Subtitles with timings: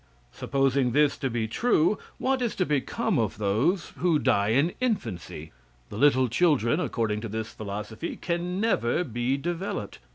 [0.31, 5.51] Supposing this to be true, what is to become of those who die in infancy?
[5.89, 9.99] The little children, according to this philosophy, can never be developed.